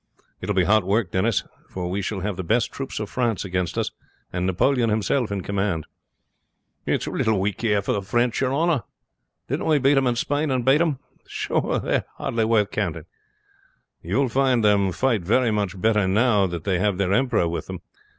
[0.41, 3.45] "It will be hot work, Denis; for we shall have the best troops of France
[3.45, 3.91] against us,
[4.33, 5.85] and Napoleon himself in command."
[6.87, 8.81] "It's little we care for the French, your honor.
[9.47, 10.97] Didn't we meet them in Spain and bate them?
[11.27, 13.05] Sure, they are are hardly worth counting."
[14.01, 17.81] "You will find them fight very much better now they have their emperor with them.